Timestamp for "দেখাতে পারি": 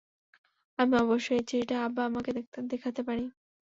2.71-3.23